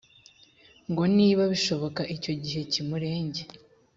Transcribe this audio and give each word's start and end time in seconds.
ngo 0.91 1.03
niba 1.17 1.43
bishoboka 1.51 2.01
icyo 2.15 2.33
gihe 2.43 2.61
kimurenge 2.71 3.41